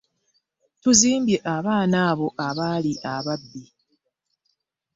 Tuzimbye 0.81 1.37
abaana 1.55 1.97
abo 2.11 2.27
abaali 2.47 2.93
ababbi. 3.13 3.63